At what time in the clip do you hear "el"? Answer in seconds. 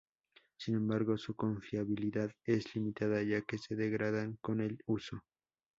4.59-4.81